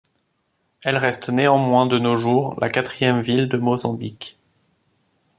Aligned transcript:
Elle 0.81 0.97
reste 0.97 1.29
néanmoins 1.29 1.85
de 1.85 1.99
nos 1.99 2.17
jours 2.17 2.59
la 2.59 2.71
quatrième 2.71 3.21
ville 3.21 3.47
de 3.47 3.59
Mozambique. 3.59 4.39